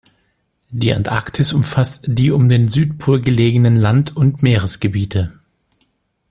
[0.71, 5.31] Die Antarktis umfasst die um den Südpol gelegenen Land- und Meeresgebiete.